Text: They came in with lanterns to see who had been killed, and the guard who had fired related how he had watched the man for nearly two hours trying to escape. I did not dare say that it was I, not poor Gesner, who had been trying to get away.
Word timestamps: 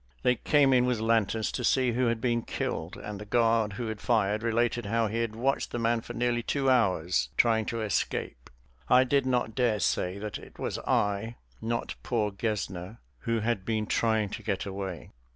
They 0.23 0.37
came 0.37 0.73
in 0.73 0.87
with 0.87 0.99
lanterns 0.99 1.51
to 1.51 1.63
see 1.63 1.91
who 1.91 2.07
had 2.07 2.19
been 2.19 2.41
killed, 2.41 2.97
and 2.97 3.21
the 3.21 3.25
guard 3.25 3.73
who 3.73 3.85
had 3.85 4.01
fired 4.01 4.41
related 4.41 4.87
how 4.87 5.05
he 5.05 5.19
had 5.19 5.35
watched 5.35 5.69
the 5.69 5.77
man 5.77 6.01
for 6.01 6.15
nearly 6.15 6.41
two 6.41 6.71
hours 6.71 7.29
trying 7.37 7.67
to 7.67 7.83
escape. 7.83 8.49
I 8.89 9.03
did 9.03 9.27
not 9.27 9.53
dare 9.53 9.77
say 9.79 10.17
that 10.17 10.39
it 10.39 10.57
was 10.57 10.79
I, 10.79 11.35
not 11.61 11.93
poor 12.01 12.31
Gesner, 12.31 12.97
who 13.19 13.41
had 13.41 13.63
been 13.63 13.85
trying 13.85 14.29
to 14.29 14.41
get 14.41 14.65
away. 14.65 15.11